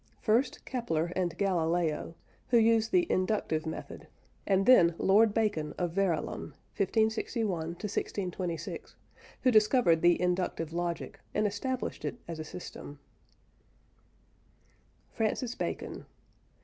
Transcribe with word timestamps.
First, 0.19 0.65
Kepler 0.65 1.11
and 1.15 1.37
Galileo, 1.37 2.15
who 2.47 2.57
used 2.57 2.91
the 2.91 3.05
"inductive" 3.11 3.67
method, 3.67 4.07
and 4.47 4.65
then 4.65 4.95
Lord 4.97 5.31
Bacon 5.31 5.75
of 5.77 5.91
Verulam 5.91 6.55
(1561 6.75 7.51
1626), 7.75 8.95
who 9.43 9.51
discovered 9.51 10.01
the 10.01 10.19
inductive 10.19 10.73
logic, 10.73 11.19
and 11.35 11.45
established 11.45 12.03
it 12.03 12.17
as 12.27 12.39
a 12.39 12.43
system. 12.43 12.97
FRANCIS 15.11 15.53
BACON. 15.53 16.07